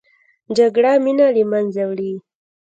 جګړه 0.57 0.91
مینه 1.03 1.27
له 1.35 1.43
منځه 1.51 1.83
وړي 1.89 2.13